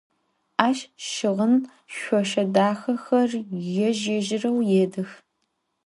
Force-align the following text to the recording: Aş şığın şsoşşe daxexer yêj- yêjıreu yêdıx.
Aş 0.67 0.79
şığın 1.09 1.53
şsoşşe 1.93 2.43
daxexer 2.55 3.31
yêj- 3.73 3.99
yêjıreu 4.07 4.57
yêdıx. 4.69 5.11